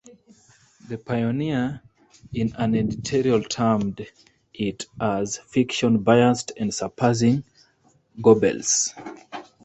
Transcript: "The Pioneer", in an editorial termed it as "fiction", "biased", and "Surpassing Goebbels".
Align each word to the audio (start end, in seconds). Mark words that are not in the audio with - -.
"The 0.89 0.97
Pioneer", 0.97 1.79
in 2.33 2.55
an 2.55 2.73
editorial 2.73 3.43
termed 3.43 4.07
it 4.51 4.87
as 4.99 5.37
"fiction", 5.37 5.99
"biased", 5.99 6.51
and 6.57 6.73
"Surpassing 6.73 7.43
Goebbels". 8.19 8.95